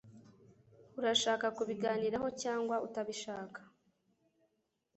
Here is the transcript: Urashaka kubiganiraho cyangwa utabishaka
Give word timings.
Urashaka 0.99 1.45
kubiganiraho 1.57 2.27
cyangwa 2.41 2.75
utabishaka 2.85 3.59